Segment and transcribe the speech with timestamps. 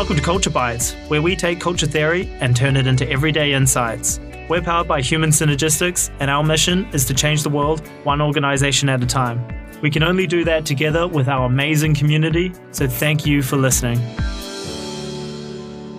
[0.00, 4.18] Welcome to Culture Bites, where we take culture theory and turn it into everyday insights.
[4.48, 8.88] We're powered by Human Synergistics, and our mission is to change the world one organization
[8.88, 9.46] at a time.
[9.82, 14.00] We can only do that together with our amazing community, so thank you for listening.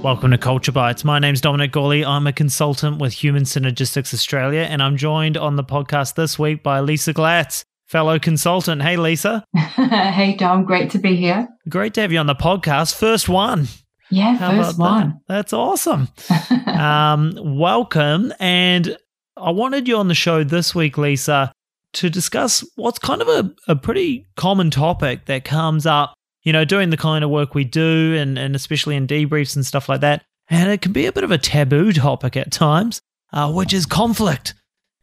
[0.02, 1.04] Welcome to Culture Bites.
[1.04, 2.04] My name's Dominic Gawley.
[2.04, 6.64] I'm a consultant with Human Synergistics Australia, and I'm joined on the podcast this week
[6.64, 8.82] by Lisa Glatz, fellow consultant.
[8.82, 9.46] Hey, Lisa.
[9.56, 10.66] hey, Dom.
[10.66, 11.48] Great to be here.
[11.70, 12.96] Great to have you on the podcast.
[12.96, 13.68] First one.
[14.12, 15.22] Yeah, How first one.
[15.28, 15.34] That?
[15.34, 16.10] That's awesome.
[16.68, 18.34] um, welcome.
[18.40, 18.98] And
[19.38, 21.52] I wanted you on the show this week, Lisa,
[21.94, 26.66] to discuss what's kind of a, a pretty common topic that comes up you know,
[26.66, 30.02] doing the kind of work we do and, and especially in debriefs and stuff like
[30.02, 30.23] that.
[30.50, 33.02] And it can be a bit of a taboo topic at times,
[33.32, 34.54] uh, which is conflict.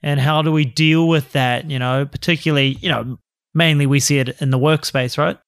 [0.02, 1.70] And how do we deal with that?
[1.70, 3.18] You know, particularly, you know,
[3.54, 5.38] mainly we see it in the workspace, right?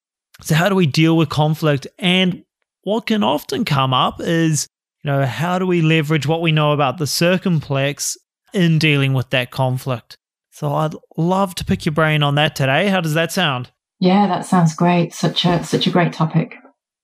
[0.40, 1.86] So, how do we deal with conflict?
[1.98, 2.44] And
[2.82, 4.66] what can often come up is,
[5.02, 8.16] you know, how do we leverage what we know about the circumplex
[8.52, 10.16] in dealing with that conflict?
[10.50, 12.88] So, I'd love to pick your brain on that today.
[12.88, 13.70] How does that sound?
[14.00, 15.12] Yeah, that sounds great.
[15.14, 16.56] Such a such a great topic.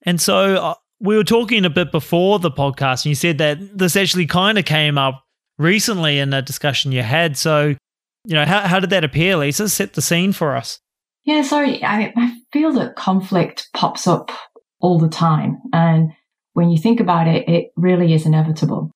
[0.02, 3.58] And so uh, we were talking a bit before the podcast, and you said that
[3.76, 5.22] this actually kind of came up
[5.58, 7.36] recently in a discussion you had.
[7.36, 7.76] So,
[8.24, 9.68] you know, how how did that appear, Lisa?
[9.68, 10.80] Set the scene for us.
[11.24, 11.82] Yeah, sorry.
[11.82, 14.30] I, I feel that conflict pops up
[14.80, 16.12] all the time, and
[16.56, 18.90] when you think about it, it really is inevitable.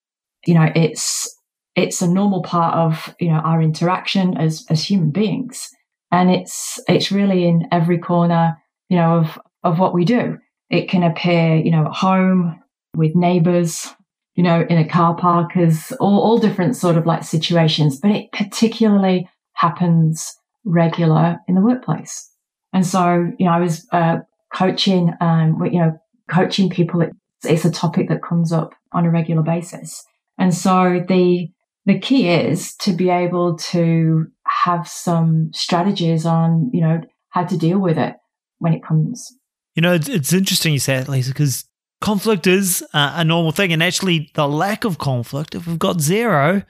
[0.47, 1.36] You know, it's
[1.77, 5.69] it's a normal part of you know our interaction as as human beings.
[6.11, 8.56] And it's it's really in every corner
[8.89, 10.39] you know of of what we do.
[10.70, 12.61] It can appear you know at home
[12.97, 13.86] with neighbors
[14.34, 17.98] you know in a car park as all, all different sort of like situations.
[18.01, 22.28] But it particularly happens regular in the workplace.
[22.73, 24.19] And so you know i was uh,
[24.54, 25.98] coaching um you know
[26.30, 30.04] coaching people it's, it's a topic that comes up on a regular basis
[30.38, 31.48] and so the
[31.86, 34.27] the key is to be able to
[34.64, 37.00] have some strategies on, you know,
[37.30, 38.14] how to deal with it
[38.58, 39.34] when it comes.
[39.74, 41.64] You know, it's, it's interesting you say it, Lisa, because
[42.00, 43.72] conflict is uh, a normal thing.
[43.72, 46.62] And actually, the lack of conflict, if we've got zero,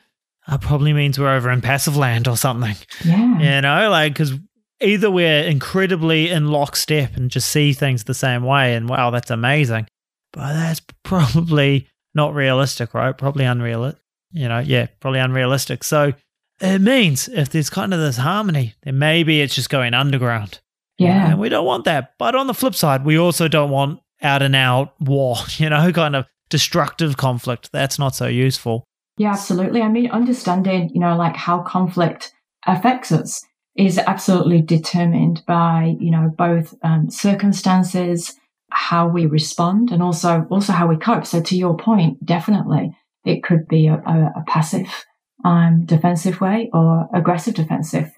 [0.47, 2.77] uh, probably means we're over in passive land or something.
[3.05, 3.57] Yeah.
[3.57, 4.33] You know, like, because
[4.81, 9.31] either we're incredibly in lockstep and just see things the same way, and wow, that's
[9.31, 9.87] amazing.
[10.33, 13.17] But that's probably not realistic, right?
[13.17, 14.01] Probably unrealistic.
[14.33, 15.83] You know, yeah, probably unrealistic.
[15.83, 16.13] So
[16.61, 20.61] it means if there's kind of this harmony, then maybe it's just going underground.
[20.99, 21.31] Yeah.
[21.31, 22.13] And we don't want that.
[22.19, 25.91] But on the flip side, we also don't want out and out war, you know,
[25.93, 27.71] kind of destructive conflict.
[27.73, 28.85] That's not so useful.
[29.17, 29.83] Yeah, absolutely.
[29.83, 32.33] I mean, understanding, you know, like how conflict
[32.67, 33.43] affects us
[33.87, 38.35] is absolutely determined by, you know, both um, circumstances,
[38.71, 41.27] how we respond, and also also how we cope.
[41.27, 45.07] So, to your point, definitely, it could be a, a, a passive
[45.45, 48.13] um, defensive way or aggressive defensive,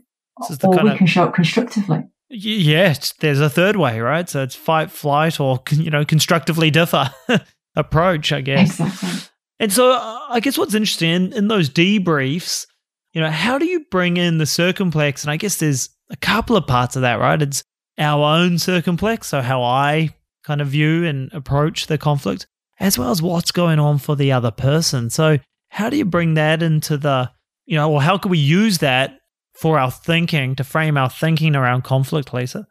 [0.65, 2.05] or we of, can show it constructively.
[2.29, 4.29] Yes, there's a third way, right?
[4.29, 7.11] So it's fight, flight, or you know, constructively differ
[7.77, 8.81] approach, I guess.
[8.81, 9.29] Exactly.
[9.61, 12.67] And so uh, I guess what's interesting in, in those debriefs,
[13.13, 15.23] you know, how do you bring in the circumplex?
[15.23, 17.41] And I guess there's a couple of parts of that, right?
[17.41, 17.63] It's
[17.99, 20.15] our own circumplex, so how I
[20.45, 22.47] kind of view and approach the conflict,
[22.81, 25.11] as well as what's going on for the other person.
[25.11, 27.31] So how do you bring that into the,
[27.67, 29.19] you know, or how can we use that
[29.55, 32.67] for our thinking to frame our thinking around conflict, Lisa?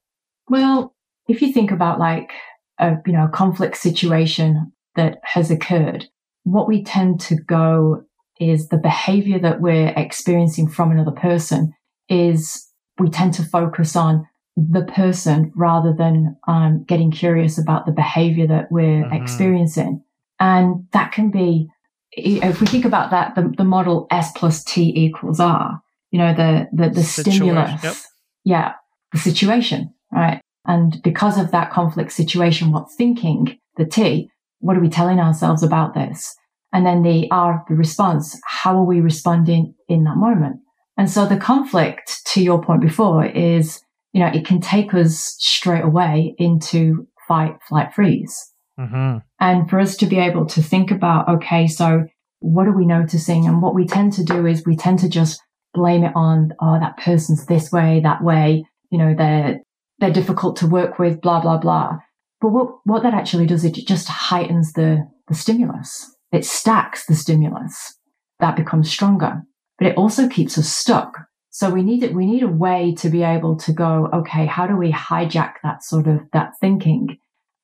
[0.49, 0.95] Well,
[1.27, 2.31] if you think about like
[2.79, 6.07] a, you know, a conflict situation that has occurred,
[6.43, 8.03] what we tend to go
[8.41, 11.73] is the behavior that we're experiencing from another person
[12.09, 17.91] is we tend to focus on the person rather than um, getting curious about the
[17.91, 19.13] behavior that we're mm-hmm.
[19.13, 20.03] experiencing.
[20.39, 21.69] And that can be
[22.13, 26.33] if we think about that, the, the model S plus T equals R, you know,
[26.33, 27.81] the, the, the stimulus.
[27.83, 27.95] Yep.
[28.43, 28.73] Yeah.
[29.13, 30.41] The situation, right?
[30.65, 34.29] And because of that conflict situation, what's thinking, the T,
[34.59, 36.35] what are we telling ourselves about this?
[36.73, 40.57] And then the R, the response, how are we responding in that moment?
[40.97, 43.81] And so the conflict, to your point before, is,
[44.13, 48.51] you know, it can take us straight away into fight, flight, freeze.
[48.79, 49.17] Mm-hmm.
[49.39, 52.05] And for us to be able to think about, okay, so
[52.39, 53.45] what are we noticing?
[53.47, 55.41] And what we tend to do is we tend to just
[55.73, 59.59] blame it on, oh, that person's this way, that way, you know, they're,
[59.99, 61.97] they're difficult to work with, blah, blah, blah.
[62.41, 66.13] But what, what that actually does, it just heightens the, the stimulus.
[66.31, 67.97] It stacks the stimulus.
[68.39, 69.41] That becomes stronger,
[69.77, 71.17] but it also keeps us stuck.
[71.49, 72.13] So we need it.
[72.13, 75.83] We need a way to be able to go, okay, how do we hijack that
[75.83, 77.17] sort of, that thinking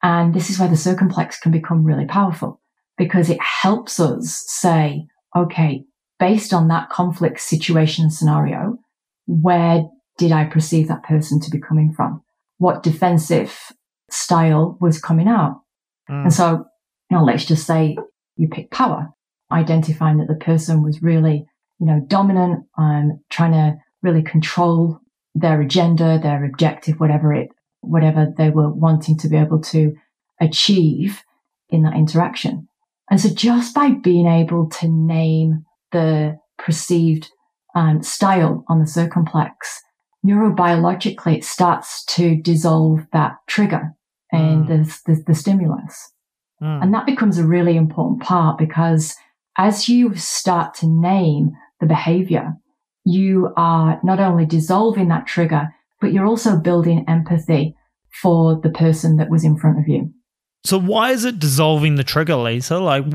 [0.03, 2.61] And this is where the circumplex can become really powerful
[2.97, 5.05] because it helps us say,
[5.35, 5.83] okay,
[6.19, 8.77] based on that conflict situation scenario,
[9.25, 9.83] where
[10.17, 12.23] did I perceive that person to be coming from?
[12.57, 13.71] What defensive
[14.09, 15.61] style was coming out?
[16.09, 16.23] Mm.
[16.23, 16.65] And so,
[17.09, 17.97] you know, let's just say
[18.37, 19.09] you pick power,
[19.51, 21.45] identifying that the person was really,
[21.79, 24.99] you know, dominant and trying to really control
[25.35, 27.49] their agenda, their objective, whatever it,
[27.81, 29.95] whatever they were wanting to be able to
[30.41, 31.23] achieve
[31.69, 32.67] in that interaction.
[33.09, 37.29] And so just by being able to name the perceived
[37.75, 39.81] um, style on the circumplex,
[40.25, 43.93] neurobiologically, it starts to dissolve that trigger
[44.31, 44.67] and mm.
[44.67, 46.11] the, the, the, stimulus.
[46.61, 46.83] Mm.
[46.83, 49.15] And that becomes a really important part because
[49.57, 52.53] as you start to name the behavior,
[53.03, 55.69] you are not only dissolving that trigger,
[56.01, 57.75] but you're also building empathy
[58.21, 60.11] for the person that was in front of you.
[60.63, 62.79] So, why is it dissolving the trigger, Lisa?
[62.79, 63.05] Like,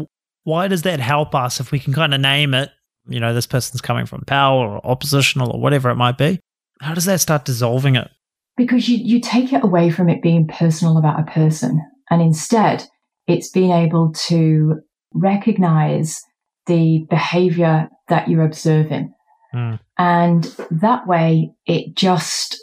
[0.45, 2.71] why does that help us if we can kind of name it?
[3.07, 6.41] You know, this person's coming from power or oppositional or whatever it might be.
[6.81, 8.11] How does that start dissolving it?
[8.57, 11.81] Because you, you take it away from it being personal about a person.
[12.11, 12.87] And instead,
[13.27, 14.81] it's being able to
[15.15, 16.23] recognize
[16.67, 19.13] the behavior that you're observing.
[19.55, 19.79] Mm.
[19.99, 22.59] And that way it just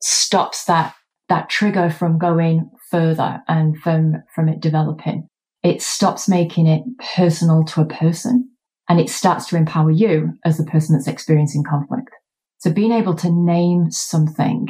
[0.00, 0.94] stops that,
[1.28, 5.28] that trigger from going further and from, from it developing.
[5.62, 6.82] It stops making it
[7.16, 8.48] personal to a person
[8.88, 12.10] and it starts to empower you as the person that's experiencing conflict.
[12.58, 14.68] So being able to name something,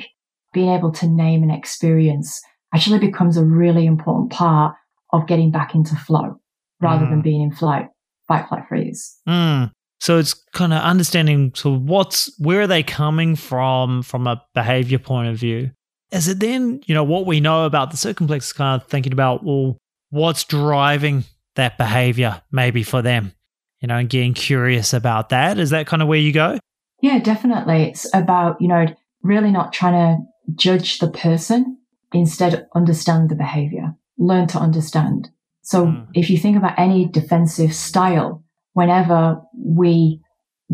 [0.53, 2.41] being able to name an experience
[2.75, 4.75] actually becomes a really important part
[5.13, 6.41] of getting back into flow
[6.81, 7.11] rather mm.
[7.11, 7.89] than being in flight,
[8.27, 9.19] fight, flight, freeze.
[9.29, 9.71] Mm.
[9.99, 14.99] So it's kind of understanding so what's where are they coming from from a behavior
[14.99, 15.71] point of view.
[16.11, 19.13] Is it then, you know, what we know about the circumplex is kind of thinking
[19.13, 19.77] about, well,
[20.09, 21.25] what's driving
[21.55, 23.33] that behavior maybe for them,
[23.81, 25.59] you know, and getting curious about that.
[25.59, 26.59] Is that kind of where you go?
[27.01, 27.85] Yeah, definitely.
[27.85, 28.87] It's about, you know,
[29.23, 31.79] really not trying to judge the person,
[32.13, 35.31] instead understand the behavior, learn to understand.
[35.63, 36.07] So mm.
[36.15, 38.45] if you think about any defensive style,
[38.75, 40.21] whenever we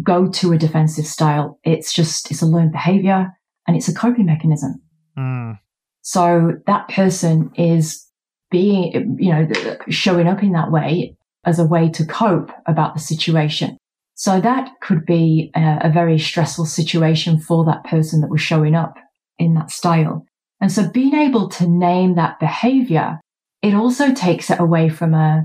[0.02, 3.32] go to a defensive style, it's just, it's a learned behavior
[3.66, 4.82] and it's a coping mechanism.
[5.16, 5.58] Mm.
[6.02, 8.06] So that person is
[8.50, 9.48] being, you know,
[9.88, 13.78] showing up in that way as a way to cope about the situation.
[14.14, 18.74] So that could be a, a very stressful situation for that person that was showing
[18.74, 18.96] up
[19.38, 20.24] in that style.
[20.60, 23.20] And so being able to name that behavior,
[23.66, 25.44] it also takes it away from a,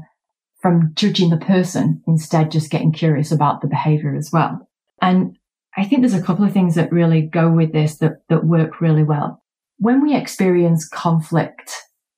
[0.61, 4.69] from judging the person, instead just getting curious about the behavior as well.
[5.01, 5.37] And
[5.75, 8.79] I think there's a couple of things that really go with this that, that work
[8.79, 9.41] really well.
[9.79, 11.73] When we experience conflict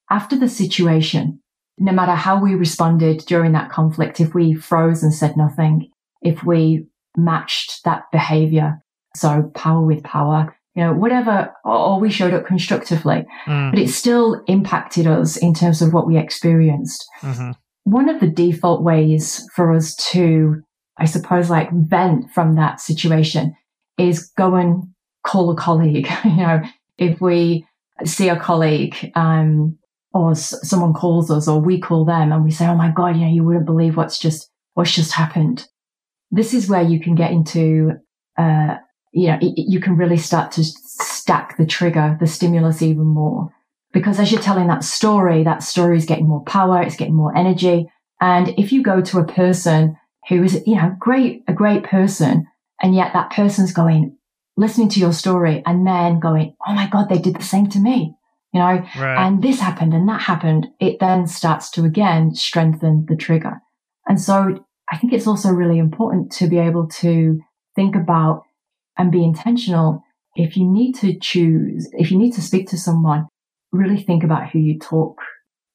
[0.10, 1.40] after the situation,
[1.78, 5.90] no matter how we responded during that conflict, if we froze and said nothing,
[6.22, 6.86] if we
[7.16, 8.84] matched that behavior,
[9.16, 13.72] so power with power, you know, whatever, or we showed up constructively, mm.
[13.72, 17.06] but it still impacted us in terms of what we experienced.
[17.22, 17.52] Mm-hmm
[17.84, 20.62] one of the default ways for us to,
[20.98, 23.56] I suppose, like vent from that situation
[23.98, 24.84] is go and
[25.26, 26.08] call a colleague.
[26.24, 26.62] you know,
[26.98, 27.66] if we
[28.06, 29.78] see a colleague, um,
[30.14, 33.16] or s- someone calls us or we call them and we say, Oh my God,
[33.16, 35.68] you know, you wouldn't believe what's just, what's just happened.
[36.32, 37.94] This is where you can get into,
[38.38, 38.78] uh,
[39.14, 43.54] you know, it, you can really start to stack the trigger, the stimulus even more.
[43.94, 47.36] Because as you're telling that story, that story is getting more power, it's getting more
[47.38, 47.88] energy.
[48.20, 49.98] And if you go to a person
[50.30, 52.48] who is, you know, great, a great person,
[52.82, 54.18] and yet that person's going,
[54.58, 57.80] listening to your story and then going, Oh my God, they did the same to
[57.80, 58.16] me,
[58.52, 59.26] you know, right.
[59.26, 60.68] and this happened and that happened.
[60.80, 63.62] It then starts to again strengthen the trigger.
[64.08, 67.40] And so I think it's also really important to be able to
[67.76, 68.44] think about
[68.98, 70.04] and be intentional.
[70.36, 73.28] If you need to choose, if you need to speak to someone,
[73.72, 75.20] really think about who you talk,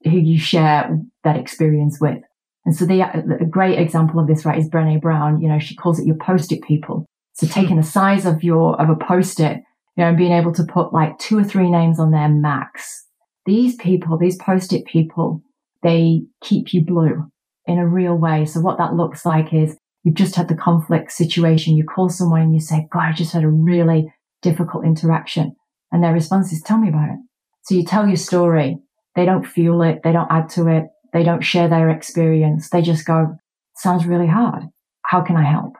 [0.04, 2.18] who you share that experience with.
[2.64, 5.40] And so the, a great example of this, right, is Brene Brown.
[5.40, 7.06] You know, she calls it your post-it people.
[7.32, 7.52] So hmm.
[7.52, 9.58] taking the size of your, of a post-it,
[9.96, 13.06] you know, and being able to put like two or three names on there max.
[13.46, 15.42] These people, these post-it people,
[15.82, 17.30] they keep you blue
[17.66, 18.44] in a real way.
[18.44, 19.76] So what that looks like is
[20.08, 21.76] you've just had the conflict situation.
[21.76, 24.10] You call someone and you say, God, I just had a really
[24.40, 25.54] difficult interaction.
[25.92, 27.18] And their response is, tell me about it.
[27.64, 28.78] So you tell your story.
[29.16, 30.00] They don't fuel it.
[30.02, 30.84] They don't add to it.
[31.12, 32.70] They don't share their experience.
[32.70, 33.36] They just go,
[33.76, 34.62] sounds really hard.
[35.04, 35.74] How can I help?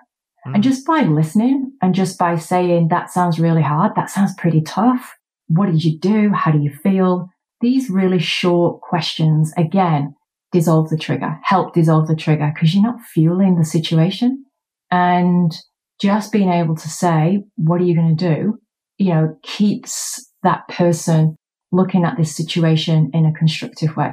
[0.47, 0.56] Mm.
[0.56, 4.61] And just by listening and just by saying that sounds really hard, that sounds pretty
[4.61, 5.16] tough.
[5.47, 6.32] What did you do?
[6.35, 7.30] How do you feel?
[7.61, 10.14] these really short questions, again,
[10.52, 14.44] dissolve the trigger, help dissolve the trigger because you're not fueling the situation.
[14.90, 15.52] And
[16.00, 18.58] just being able to say, what are you going to do?
[18.98, 21.36] You know, keeps that person
[21.72, 24.12] looking at this situation in a constructive way.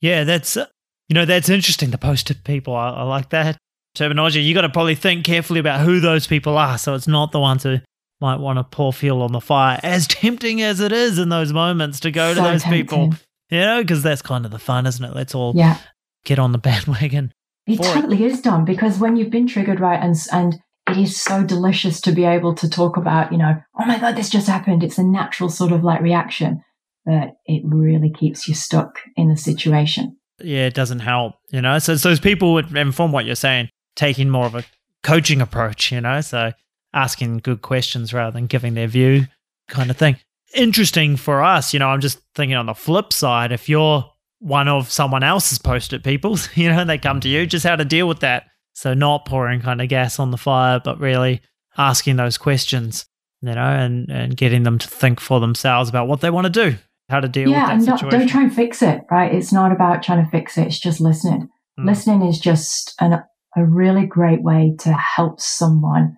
[0.00, 0.66] Yeah, that's, uh,
[1.08, 2.74] you know, that's interesting The post-it people.
[2.74, 3.56] I, I like that
[3.94, 4.40] terminology.
[4.40, 6.78] You got to probably think carefully about who those people are.
[6.78, 7.78] So it's not the ones who
[8.20, 11.52] might want to pour fuel on the fire, as tempting as it is in those
[11.52, 12.82] moments to go so to those tempting.
[12.82, 13.14] people,
[13.50, 15.14] you know, because that's kind of the fun, isn't it?
[15.14, 15.78] Let's all yeah.
[16.24, 17.32] get on the bandwagon.
[17.66, 18.32] It totally it.
[18.32, 22.12] is, Dom, because when you've been triggered, right, and and it is so delicious to
[22.12, 24.82] be able to talk about, you know, oh my god, this just happened.
[24.82, 26.62] It's a natural sort of like reaction,
[27.04, 30.16] but it really keeps you stuck in the situation.
[30.42, 31.78] Yeah, it doesn't help, you know.
[31.78, 34.64] So, so those people, would inform what you're saying, taking more of a
[35.02, 36.52] coaching approach, you know, so
[36.92, 39.26] asking good questions rather than giving their view
[39.68, 40.16] kind of thing.
[40.54, 44.04] Interesting for us, you know, I'm just thinking on the flip side, if you're
[44.40, 47.84] one of someone else's post-it people, you know, they come to you, just how to
[47.84, 48.44] deal with that.
[48.72, 51.42] So not pouring kind of gas on the fire, but really
[51.76, 53.06] asking those questions,
[53.42, 56.70] you know, and, and getting them to think for themselves about what they want to
[56.70, 56.76] do,
[57.08, 59.34] how to deal yeah, with that and not, don't try and fix it, right?
[59.34, 60.66] It's not about trying to fix it.
[60.66, 61.48] It's just listening.
[61.78, 61.86] Mm.
[61.86, 63.22] Listening is just an,
[63.56, 66.16] a really great way to help someone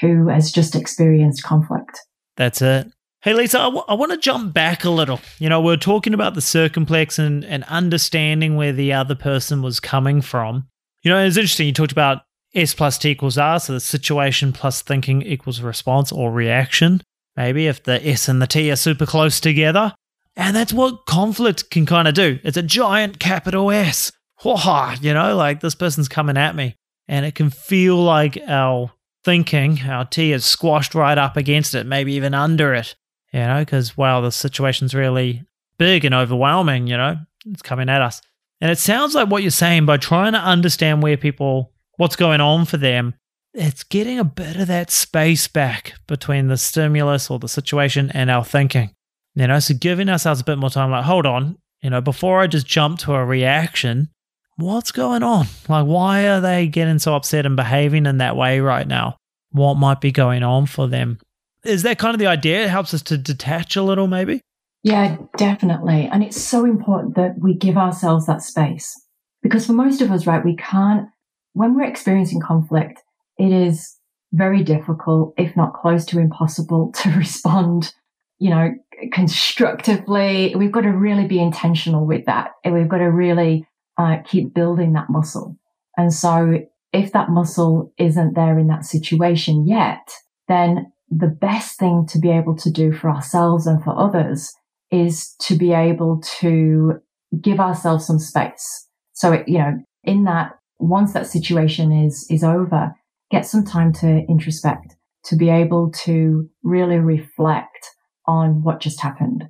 [0.00, 2.00] who has just experienced conflict.
[2.36, 2.88] That's it.
[3.24, 5.18] Hey, Lisa, I, w- I want to jump back a little.
[5.38, 9.80] You know, we're talking about the circumplex and, and understanding where the other person was
[9.80, 10.68] coming from.
[11.02, 11.66] You know, it's interesting.
[11.66, 12.20] You talked about
[12.54, 17.00] S plus T equals R, so the situation plus thinking equals response or reaction.
[17.34, 19.94] Maybe if the S and the T are super close together.
[20.36, 22.38] And that's what conflict can kind of do.
[22.44, 24.12] It's a giant capital S.
[24.42, 26.76] Whoa, You know, like this person's coming at me.
[27.08, 28.92] And it can feel like our
[29.24, 32.94] thinking, our T is squashed right up against it, maybe even under it,
[33.34, 35.42] you know, because, wow, the situation's really
[35.76, 38.22] big and overwhelming, you know, it's coming at us.
[38.60, 42.40] And it sounds like what you're saying by trying to understand where people, what's going
[42.40, 43.14] on for them,
[43.52, 48.30] it's getting a bit of that space back between the stimulus or the situation and
[48.30, 48.92] our thinking.
[49.34, 52.40] You know, so giving ourselves a bit more time, like, hold on, you know, before
[52.40, 54.10] I just jump to a reaction,
[54.58, 55.48] what's going on?
[55.68, 59.16] Like, why are they getting so upset and behaving in that way right now?
[59.50, 61.18] What might be going on for them?
[61.64, 62.64] Is that kind of the idea?
[62.64, 64.40] It helps us to detach a little, maybe?
[64.82, 66.08] Yeah, definitely.
[66.12, 68.94] And it's so important that we give ourselves that space
[69.42, 71.08] because for most of us, right, we can't,
[71.52, 73.02] when we're experiencing conflict,
[73.38, 73.96] it is
[74.32, 77.94] very difficult, if not close to impossible to respond,
[78.38, 78.74] you know,
[79.12, 80.54] constructively.
[80.56, 82.52] We've got to really be intentional with that.
[82.64, 83.66] And we've got to really
[83.96, 85.56] uh, keep building that muscle.
[85.96, 86.60] And so
[86.92, 90.10] if that muscle isn't there in that situation yet,
[90.48, 94.52] then the best thing to be able to do for ourselves and for others
[94.90, 96.94] is to be able to
[97.40, 98.88] give ourselves some space.
[99.12, 102.94] So, it, you know, in that, once that situation is, is over,
[103.30, 107.90] get some time to introspect, to be able to really reflect
[108.26, 109.44] on what just happened.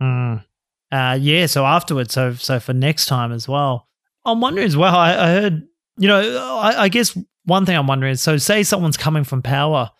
[0.00, 0.44] Mm.
[0.90, 1.46] Uh, yeah.
[1.46, 3.86] So afterwards, so so for next time as well,
[4.24, 4.94] I'm wondering as well.
[4.94, 5.62] I, I heard,
[5.98, 9.42] you know, I, I, guess one thing I'm wondering is, so say someone's coming from
[9.42, 9.90] power,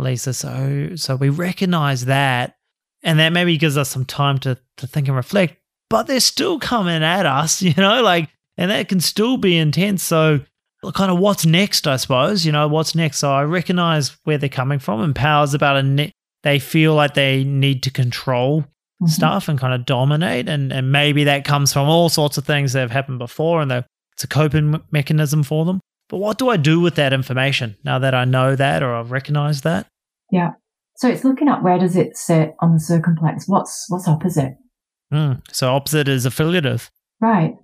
[0.00, 0.34] Lisa.
[0.34, 2.56] So so we recognize that,
[3.02, 5.56] and that maybe gives us some time to to think and reflect.
[5.88, 10.02] But they're still coming at us, you know, like, and that can still be intense.
[10.02, 10.40] So
[10.94, 12.46] kind of what's next, I suppose.
[12.46, 13.18] You know, what's next.
[13.18, 15.82] So I recognize where they're coming from, and power's about a.
[15.82, 18.64] Ne- they feel like they need to control
[19.00, 19.06] mm-hmm.
[19.06, 20.48] stuff and kind of dominate.
[20.48, 23.72] And, and maybe that comes from all sorts of things that have happened before and
[23.72, 25.80] it's a coping mechanism for them.
[26.10, 29.10] But what do I do with that information now that I know that or I've
[29.10, 29.86] recognized that?
[30.30, 30.50] Yeah.
[30.96, 33.44] So it's looking at where does it sit on the circumplex?
[33.46, 34.56] What's what's opposite?
[35.12, 36.90] Mm, so opposite is affiliative.
[37.20, 37.54] Right.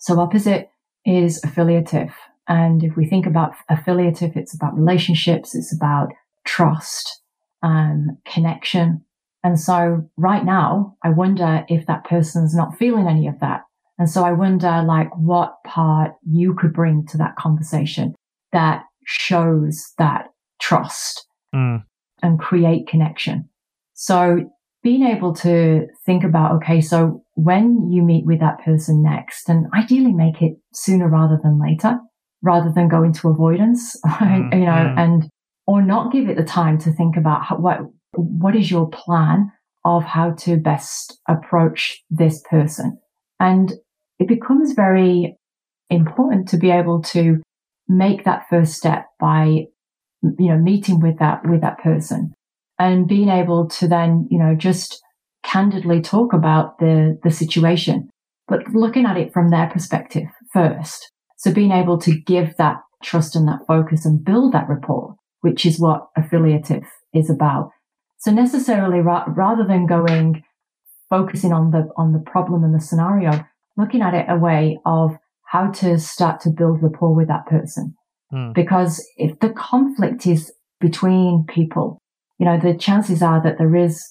[0.00, 0.70] So opposite
[1.04, 2.14] is affiliative.
[2.48, 6.08] And if we think about affiliative, it's about relationships, it's about
[6.46, 7.20] trust,
[7.62, 9.04] um, connection,
[9.44, 13.62] and so right now, I wonder if that person's not feeling any of that.
[13.98, 18.14] And so I wonder like what part you could bring to that conversation
[18.52, 20.26] that shows that
[20.60, 21.82] trust mm.
[22.22, 23.48] and create connection.
[23.94, 24.50] So
[24.82, 29.66] being able to think about, okay, so when you meet with that person next and
[29.74, 31.98] ideally make it sooner rather than later,
[32.42, 34.98] rather than go into avoidance, mm, you know, mm.
[34.98, 35.28] and,
[35.66, 37.80] or not give it the time to think about how, what,
[38.12, 39.50] what is your plan
[39.84, 42.98] of how to best approach this person?
[43.40, 43.72] And
[44.18, 45.36] it becomes very
[45.90, 47.42] important to be able to
[47.88, 49.64] make that first step by,
[50.22, 52.32] you know, meeting with that, with that person
[52.78, 55.02] and being able to then, you know, just
[55.42, 58.08] candidly talk about the, the situation,
[58.46, 61.10] but looking at it from their perspective first.
[61.36, 65.64] So being able to give that trust and that focus and build that rapport, which
[65.64, 66.84] is what affiliative
[67.14, 67.70] is about.
[68.18, 70.42] So necessarily ra- rather than going
[71.08, 73.46] focusing on the on the problem and the scenario,
[73.78, 75.16] looking at it a way of
[75.46, 77.94] how to start to build rapport with that person.
[78.32, 78.54] Mm.
[78.54, 82.02] Because if the conflict is between people,
[82.38, 84.04] you know, the chances are that there is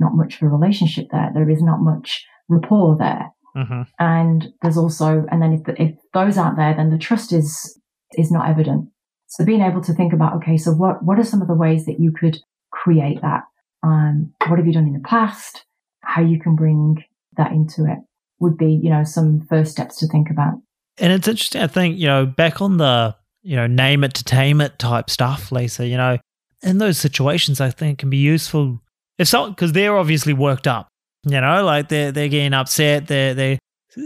[0.00, 1.30] not much of a relationship there.
[1.34, 3.30] There is not much rapport there.
[3.56, 3.82] Mm-hmm.
[3.98, 7.78] And there's also, and then if, the, if those aren't there, then the trust is,
[8.16, 8.88] is not evident.
[9.26, 11.84] So being able to think about, okay, so what, what are some of the ways
[11.86, 12.38] that you could
[12.72, 13.42] create that?
[13.82, 15.64] Um, what have you done in the past?
[16.02, 17.04] How you can bring
[17.36, 17.98] that into it
[18.40, 20.54] would be, you know, some first steps to think about.
[20.98, 24.24] And it's interesting, I think, you know, back on the, you know, name it to
[24.24, 26.18] tame it type stuff, Lisa, you know,
[26.62, 28.80] in those situations, I think can be useful
[29.16, 30.88] if so, because they're obviously worked up,
[31.24, 33.06] you know, like they're, they're getting upset.
[33.08, 33.58] They're, they're,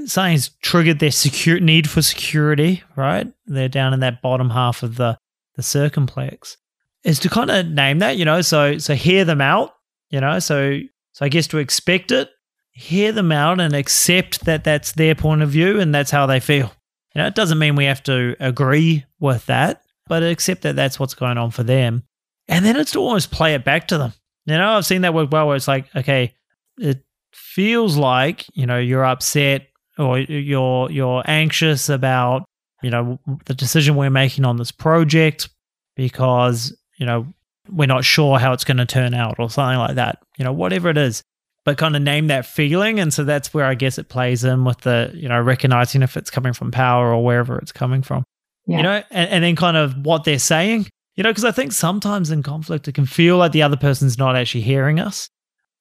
[0.07, 3.27] something's triggered their secure need for security, right?
[3.47, 5.19] They're down in that bottom half of the,
[5.57, 6.57] the circumplex
[7.05, 9.75] is to kind of name that, you know, so, so hear them out,
[10.11, 10.79] you know, so,
[11.13, 12.31] so I guess to expect it,
[12.73, 16.41] hear them out and accept that that's their point of view and that's how they
[16.41, 16.73] feel.
[17.15, 20.99] You know, it doesn't mean we have to agree with that, but accept that that's
[20.99, 22.03] what's going on for them.
[22.49, 24.13] And then it's to almost play it back to them.
[24.47, 26.35] You know, I've seen that work well where it's like, okay,
[26.79, 32.45] it feels like, you know, you're upset or you're you're anxious about,
[32.83, 35.49] you know, the decision we're making on this project
[35.95, 37.27] because, you know,
[37.71, 40.19] we're not sure how it's going to turn out or something like that.
[40.39, 41.23] You know, whatever it is.
[41.65, 42.99] But kind of name that feeling.
[42.99, 46.17] And so that's where I guess it plays in with the, you know, recognizing if
[46.17, 48.25] it's coming from power or wherever it's coming from.
[48.67, 48.77] Yeah.
[48.79, 51.73] You know, and, and then kind of what they're saying you know, because I think
[51.73, 55.29] sometimes in conflict, it can feel like the other person's not actually hearing us.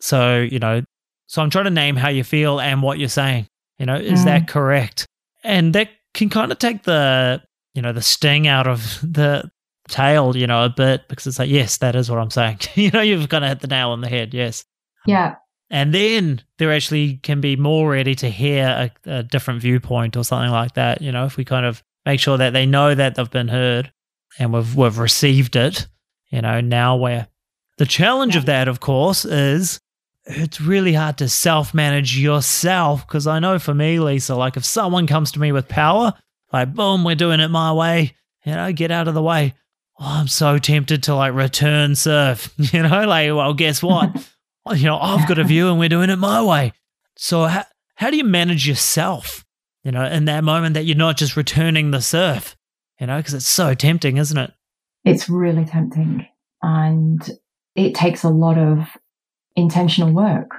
[0.01, 0.81] So, you know,
[1.27, 3.47] so I'm trying to name how you feel and what you're saying.
[3.79, 4.25] You know, is mm.
[4.25, 5.05] that correct?
[5.43, 7.41] And that can kind of take the,
[7.73, 9.49] you know, the sting out of the
[9.87, 12.59] tail, you know, a bit because it's like, yes, that is what I'm saying.
[12.75, 14.33] you know, you've kind of hit the nail on the head.
[14.33, 14.65] Yes.
[15.05, 15.35] Yeah.
[15.71, 20.25] And then there actually can be more ready to hear a, a different viewpoint or
[20.25, 21.01] something like that.
[21.01, 23.91] You know, if we kind of make sure that they know that they've been heard
[24.37, 25.87] and we've we've received it.
[26.29, 27.27] You know, now we're
[27.77, 29.79] the challenge of that, of course, is
[30.25, 33.07] it's really hard to self manage yourself.
[33.07, 36.13] Because I know for me, Lisa, like if someone comes to me with power,
[36.51, 38.13] like boom, we're doing it my way,
[38.45, 39.53] you know, get out of the way.
[39.99, 44.15] Oh, I'm so tempted to like return serve, you know, like, well, guess what?
[44.69, 46.73] You know, I've got a view and we're doing it my way.
[47.17, 49.45] So, how, how do you manage yourself,
[49.83, 52.55] you know, in that moment that you're not just returning the surf,
[52.99, 54.51] you know, because it's so tempting, isn't it?
[55.03, 56.27] It's really tempting.
[56.61, 57.27] And
[57.75, 58.87] it takes a lot of
[59.55, 60.51] intentional work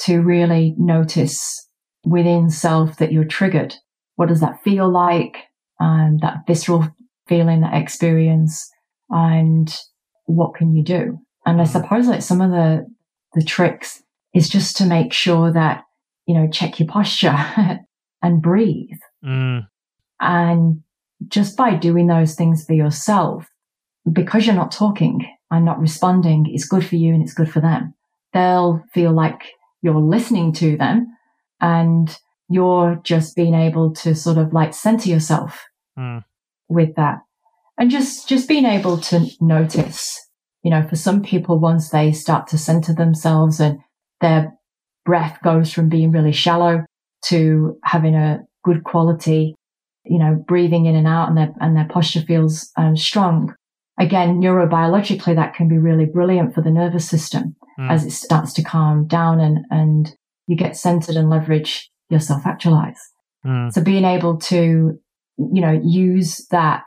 [0.00, 1.68] to really notice
[2.04, 3.74] within self that you're triggered.
[4.16, 5.36] What does that feel like?
[5.80, 6.88] And that visceral
[7.28, 8.68] feeling, that experience,
[9.10, 9.72] and
[10.26, 11.18] what can you do?
[11.46, 11.68] And I mm.
[11.68, 12.86] suppose like some of the,
[13.34, 14.02] the tricks
[14.34, 15.84] is just to make sure that,
[16.26, 17.36] you know, check your posture
[18.22, 18.98] and breathe.
[19.24, 19.66] Mm.
[20.20, 20.82] And
[21.26, 23.48] just by doing those things for yourself,
[24.10, 27.60] because you're not talking and not responding, it's good for you and it's good for
[27.60, 27.94] them.
[28.32, 29.42] They'll feel like
[29.82, 31.16] you're listening to them
[31.60, 32.16] and
[32.48, 35.64] you're just being able to sort of like center yourself
[35.98, 36.24] mm.
[36.68, 37.18] with that.
[37.78, 40.27] And just, just being able to notice,
[40.62, 43.78] you know, for some people, once they start to center themselves and
[44.20, 44.52] their
[45.04, 46.84] breath goes from being really shallow
[47.26, 49.54] to having a good quality
[50.08, 53.54] you know, breathing in and out and their, and their posture feels um, strong.
[54.00, 57.90] Again, neurobiologically, that can be really brilliant for the nervous system mm.
[57.90, 60.16] as it starts to calm down and, and
[60.46, 63.00] you get centered and leverage your self actualize.
[63.46, 63.72] Mm.
[63.72, 64.98] So being able to,
[65.36, 66.84] you know, use that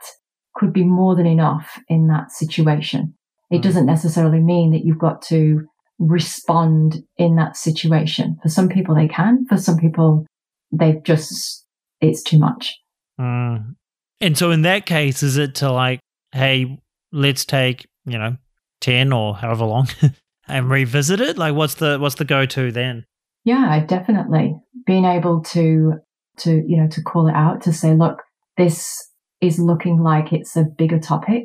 [0.54, 3.14] could be more than enough in that situation.
[3.52, 3.62] It mm.
[3.62, 5.60] doesn't necessarily mean that you've got to
[5.98, 8.36] respond in that situation.
[8.42, 9.44] For some people, they can.
[9.46, 10.26] For some people,
[10.72, 11.64] they've just,
[12.00, 12.74] it's too much.
[13.20, 13.76] Mm.
[14.20, 16.00] And so in that case, is it to like,
[16.32, 16.78] hey,
[17.12, 18.36] let's take, you know,
[18.80, 19.88] 10 or however long
[20.48, 21.36] and revisit it?
[21.36, 23.04] Like what's the what's the go to then?
[23.44, 24.54] Yeah, definitely.
[24.86, 25.94] Being able to
[26.38, 28.22] to, you know, to call it out, to say, look,
[28.56, 28.96] this
[29.40, 31.44] is looking like it's a bigger topic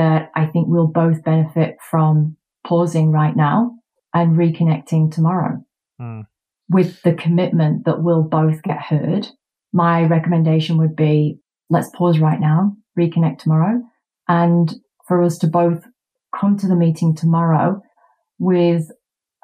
[0.00, 2.36] that I think we'll both benefit from
[2.66, 3.72] pausing right now
[4.14, 5.62] and reconnecting tomorrow
[6.00, 6.26] mm.
[6.68, 9.28] with the commitment that we'll both get heard
[9.72, 13.80] my recommendation would be let's pause right now, reconnect tomorrow,
[14.28, 14.74] and
[15.06, 15.84] for us to both
[16.38, 17.80] come to the meeting tomorrow
[18.38, 18.90] with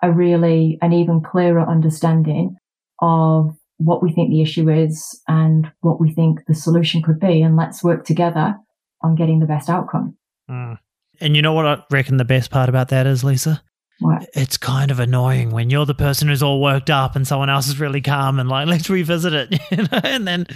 [0.03, 2.57] a really, an even clearer understanding
[3.01, 7.43] of what we think the issue is and what we think the solution could be.
[7.43, 8.57] And let's work together
[9.03, 10.17] on getting the best outcome.
[10.51, 10.79] Mm.
[11.21, 13.63] And you know what I reckon the best part about that is, Lisa?
[14.01, 14.29] What?
[14.35, 17.69] It's kind of annoying when you're the person who's all worked up and someone else
[17.69, 19.61] is really calm and like, let's revisit it.
[19.71, 20.01] You know?
[20.05, 20.47] And then,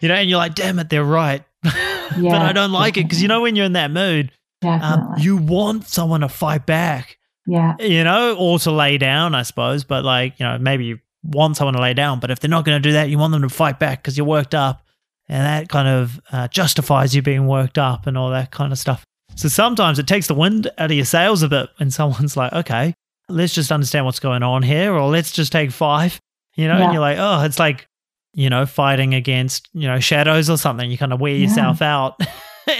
[0.00, 1.44] you know, and you're like, damn it, they're right.
[1.64, 4.32] Yeah, but I don't like it because you know, when you're in that mood,
[4.62, 7.74] um, you want someone to fight back, yeah.
[7.78, 9.84] you know, or to lay down, I suppose.
[9.84, 12.64] But like, you know, maybe you want someone to lay down, but if they're not
[12.64, 14.82] going to do that, you want them to fight back because you're worked up.
[15.28, 18.78] And that kind of uh, justifies you being worked up and all that kind of
[18.78, 19.04] stuff.
[19.36, 22.52] So sometimes it takes the wind out of your sails a bit when someone's like,
[22.52, 22.94] okay,
[23.28, 26.18] let's just understand what's going on here, or let's just take five,
[26.54, 26.84] you know, Yeah.
[26.84, 27.86] and you're like, oh, it's like,
[28.34, 30.90] you know, fighting against, you know, shadows or something.
[30.90, 31.46] You kind of wear Yeah.
[31.48, 32.20] yourself out.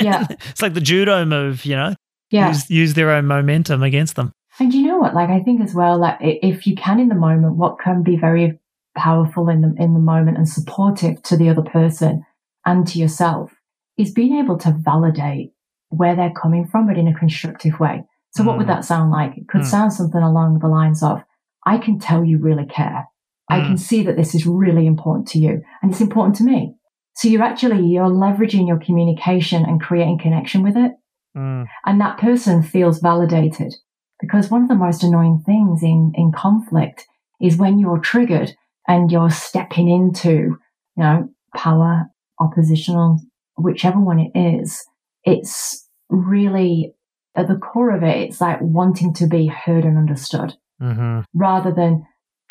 [0.00, 0.26] Yeah.
[0.50, 1.94] it's like the judo move, you know,
[2.32, 2.48] Yeah.
[2.48, 4.32] use, use their own momentum against them.
[4.58, 5.14] And you know what?
[5.14, 8.16] Like, I think as well, like, if you can in the moment, what can be
[8.16, 8.58] very
[8.96, 12.24] powerful in the, in the moment and supportive to the other person
[12.64, 13.52] and to yourself
[13.96, 15.52] is being able to validate
[15.88, 18.04] where they're coming from, but in a constructive way.
[18.30, 18.74] So what would Mm.
[18.74, 19.36] that sound like?
[19.36, 19.70] It could Mm.
[19.70, 21.22] sound something along the lines of,
[21.64, 23.08] I can tell you really care.
[23.48, 26.74] I can see that this is really important to you and it's important to me.
[27.14, 30.92] So you're actually, you're leveraging your communication and creating connection with it
[31.36, 31.66] Mm.
[31.84, 33.72] and that person feels validated.
[34.20, 37.06] Because one of the most annoying things in, in conflict
[37.40, 38.52] is when you're triggered
[38.88, 40.58] and you're stepping into, you
[40.96, 42.06] know, power,
[42.40, 43.20] oppositional,
[43.56, 44.84] whichever one it is,
[45.26, 46.94] it's really
[47.34, 51.72] at the core of it, it's like wanting to be heard and understood hmm rather
[51.72, 52.06] than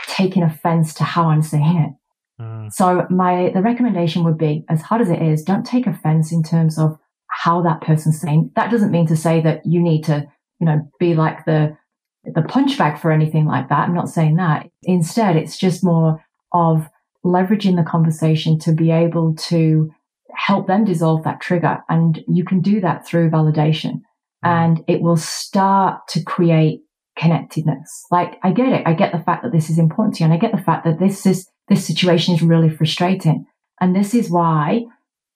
[0.08, 2.44] taking offense to how I'm saying it.
[2.44, 2.72] Mm.
[2.72, 6.44] So my the recommendation would be, as hard as it is, don't take offense in
[6.44, 6.98] terms of
[7.30, 8.52] how that person's saying.
[8.56, 10.28] That doesn't mean to say that you need to,
[10.60, 11.78] you know, be like the
[12.24, 13.88] the punch bag for anything like that.
[13.88, 14.70] I'm not saying that.
[14.84, 16.88] Instead, it's just more of
[17.24, 19.92] leveraging the conversation to be able to
[20.36, 21.80] help them dissolve that trigger.
[21.89, 24.02] And you can do that through validation
[24.43, 26.82] and it will start to create
[27.17, 28.06] connectedness.
[28.12, 28.84] Like I get it.
[28.86, 30.86] I get the fact that this is important to you and I get the fact
[30.86, 33.45] that this is, this situation is really frustrating.
[33.82, 34.84] And this is why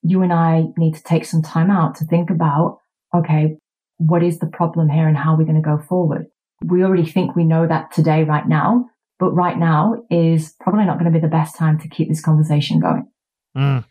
[0.02, 2.78] you and I need to take some time out to think about,
[3.14, 3.56] okay,
[3.98, 6.26] what is the problem here and how we're going to go forward?
[6.64, 8.86] We already think we know that today, right now,
[9.18, 12.22] but right now is probably not going to be the best time to keep this
[12.22, 13.08] conversation going.
[13.56, 13.84] Mm.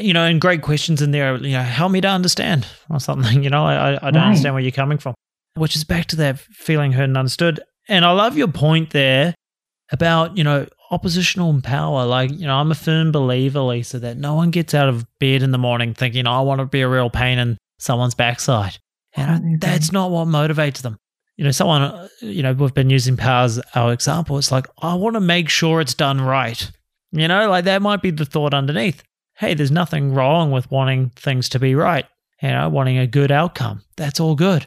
[0.00, 3.42] You know, and great questions in there, you know, help me to understand or something,
[3.44, 4.26] you know, I, I, don't Right.
[4.28, 5.14] understand where you're coming from,
[5.54, 7.60] which is back to that feeling heard and understood.
[7.88, 9.34] And I love your point there
[9.90, 12.06] about, you know, oppositional power.
[12.06, 15.42] Like, you know, I'm a firm believer, Lisa, that no one gets out of bed
[15.42, 18.78] in the morning thinking, I want to be a real pain in someone's backside.
[19.14, 20.96] and that's not what motivates them.
[21.36, 24.38] You know, someone, you know, we've been using power as our example.
[24.38, 26.70] It's like, I want to make sure it's done right.
[27.10, 29.02] You know, like that might be the thought underneath.
[29.36, 32.06] Hey, there's nothing wrong with wanting things to be right,
[32.42, 33.82] you know, wanting a good outcome.
[33.96, 34.66] That's all good.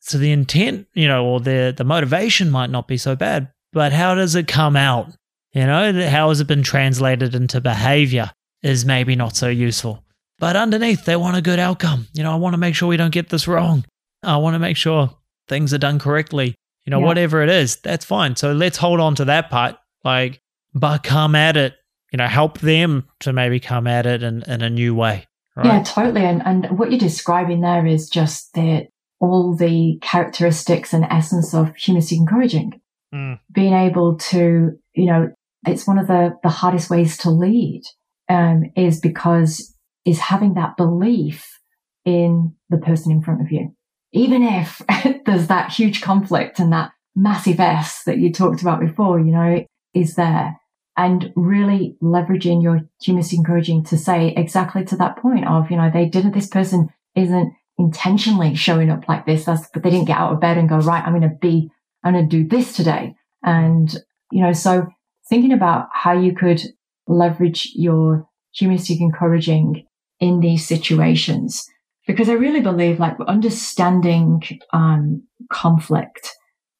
[0.00, 3.92] So the intent, you know, or the the motivation might not be so bad, but
[3.92, 5.12] how does it come out?
[5.52, 8.30] You know, how has it been translated into behavior
[8.62, 10.04] is maybe not so useful.
[10.38, 12.06] But underneath, they want a good outcome.
[12.14, 13.84] You know, I want to make sure we don't get this wrong.
[14.22, 15.10] I want to make sure
[15.48, 16.54] things are done correctly.
[16.84, 17.06] You know, Yeah.
[17.06, 18.34] whatever it is, that's fine.
[18.36, 19.76] So let's hold on to that part.
[20.04, 20.40] Like,
[20.74, 21.74] but come at it,
[22.12, 25.26] you know, help them to maybe come at it in, in a new way.
[25.56, 25.66] Right?
[25.66, 26.24] Yeah, totally.
[26.24, 28.88] And and what you're describing there is just that
[29.20, 32.80] all the characteristics and essence of humanistic encouraging.
[33.14, 33.38] Mm.
[33.52, 35.30] Being able to, you know,
[35.66, 37.82] it's one of the the hardest ways to lead
[38.28, 41.60] um, is because is having that belief
[42.04, 43.74] in the person in front of you,
[44.12, 44.82] even if
[45.26, 49.64] there's that huge conflict and that massive S that you talked about before, you know,
[49.94, 50.56] is there.
[50.94, 55.90] And really leveraging your humanistic encouraging to say exactly to that point of, you know,
[55.90, 59.46] they didn't, this person isn't intentionally showing up like this.
[59.46, 61.70] That's, but they didn't get out of bed and go, right, I'm going to be,
[62.04, 63.14] I'm going to do this today.
[63.42, 63.90] And,
[64.30, 64.86] you know, so
[65.30, 66.60] thinking about how you could
[67.06, 69.86] leverage your humanistic encouraging
[70.20, 71.66] in these situations,
[72.06, 74.42] because I really believe like understanding,
[74.74, 76.30] um, conflict,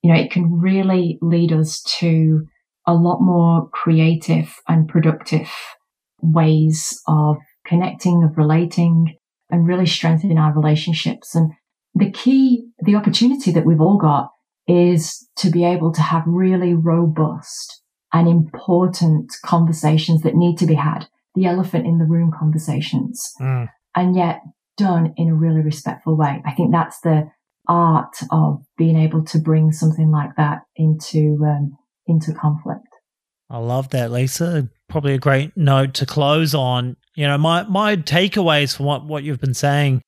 [0.03, 2.47] you know, it can really lead us to
[2.87, 5.49] a lot more creative and productive
[6.21, 9.17] ways of connecting, of relating,
[9.51, 11.35] and really strengthening our relationships.
[11.35, 11.53] And
[11.95, 14.31] the key, the opportunity that we've all got
[14.67, 20.75] is to be able to have really robust and important conversations that need to be
[20.75, 23.69] had, the elephant in the room conversations, Mm.
[23.95, 24.43] and yet
[24.77, 26.43] done in a really respectful way.
[26.47, 27.31] I think that's the
[27.69, 32.87] art of being able to bring something like that into um, into conflict.
[33.51, 34.69] I love that, Lisa.
[34.89, 36.97] Probably a great note to close on.
[37.15, 40.01] You know, my my takeaways from what, what you've been saying,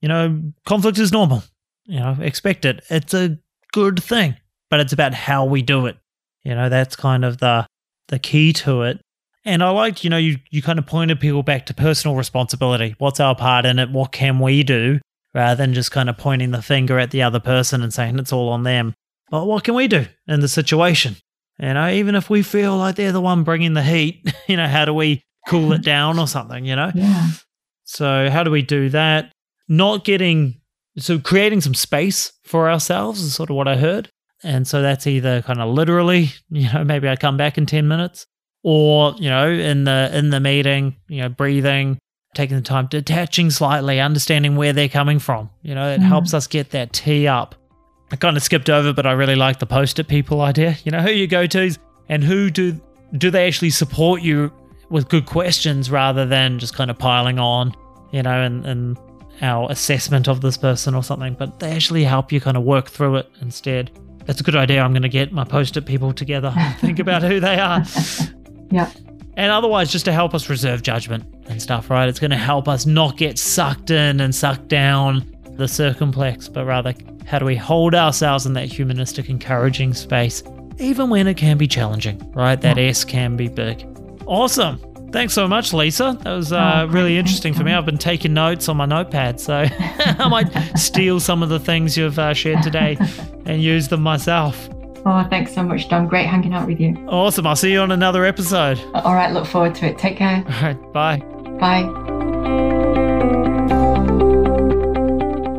[0.00, 1.42] you know, conflict is normal.
[1.84, 2.84] You know, expect it.
[2.88, 3.38] It's a
[3.72, 4.36] good thing,
[4.70, 5.96] but it's about how we do it.
[6.44, 7.66] You know, that's kind of the
[8.08, 9.00] the key to it.
[9.44, 12.94] And I liked, you know, you, you kind of pointed people back to personal responsibility.
[12.98, 13.90] What's our part in it?
[13.90, 15.00] What can we do?
[15.34, 18.32] Rather than just kind of pointing the finger at the other person and saying it's
[18.32, 18.94] all on them.
[19.30, 21.16] But what can we do in the situation?
[21.58, 24.66] You know, even if we feel like they're the one bringing the heat, you know,
[24.66, 26.90] how do we cool it down or something, you know?
[26.94, 27.28] Yeah.
[27.84, 29.32] So, how do we do that?
[29.68, 30.60] Not getting,
[30.98, 34.10] so creating some space for ourselves is sort of what I heard.
[34.44, 37.86] And so that's either kind of literally, you know, maybe I come back in 10
[37.86, 38.26] minutes
[38.62, 41.98] or, you know, in the in the meeting, you know, breathing,
[42.34, 45.50] taking the time, detaching slightly, understanding where they're coming from.
[45.62, 46.04] You know, it mm.
[46.04, 47.54] helps us get that tee up.
[48.12, 50.76] I kind of skipped over, but I really like the post-it people idea.
[50.84, 51.74] You know, who you go to
[52.08, 52.78] and who do
[53.16, 54.52] do they actually support you
[54.90, 57.74] with good questions rather than just kind of piling on,
[58.12, 58.98] you know, and, and
[59.40, 62.88] our assessment of this person or something, but they actually help you kind of work
[62.88, 63.90] through it instead.
[64.26, 64.82] That's a good idea.
[64.82, 67.82] I'm going to get my post it people together and think about who they are.
[68.70, 68.90] Yeah.
[69.36, 72.08] And otherwise, just to help us reserve judgment and stuff, right?
[72.08, 76.64] It's going to help us not get sucked in and sucked down the circumplex, but
[76.64, 76.94] rather,
[77.26, 80.42] how do we hold ourselves in that humanistic, encouraging space,
[80.78, 82.60] even when it can be challenging, right?
[82.60, 83.86] That S can be big.
[84.26, 84.80] Awesome.
[85.12, 86.16] Thanks so much, Lisa.
[86.22, 87.72] That was uh, oh, really interesting for me.
[87.72, 91.98] I've been taking notes on my notepad, so I might steal some of the things
[91.98, 92.96] you've uh, shared today
[93.46, 94.70] and use them myself.
[95.04, 96.06] Oh, thanks so much, Dom.
[96.08, 96.96] Great hanging out with you.
[97.08, 97.46] Awesome.
[97.46, 98.80] I'll see you on another episode.
[98.94, 99.32] All right.
[99.32, 99.98] Look forward to it.
[99.98, 100.44] Take care.
[100.46, 100.92] All right.
[100.92, 101.18] Bye.
[101.58, 102.21] Bye.